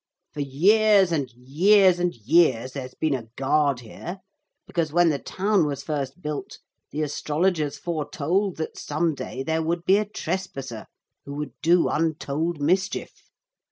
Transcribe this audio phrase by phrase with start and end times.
[0.33, 4.21] For years and years and years there's been a guard here,
[4.65, 6.57] because when the town was first built
[6.89, 10.87] the astrologers foretold that some day there would be a trespasser
[11.25, 13.29] who would do untold mischief.